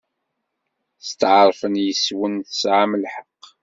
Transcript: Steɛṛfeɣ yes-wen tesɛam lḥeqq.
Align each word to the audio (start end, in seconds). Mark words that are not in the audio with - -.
Steɛṛfeɣ 1.07 1.73
yes-wen 1.85 2.33
tesɛam 2.47 2.91
lḥeqq. 3.03 3.43